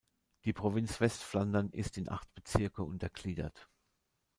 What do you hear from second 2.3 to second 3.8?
Bezirke untergliedert.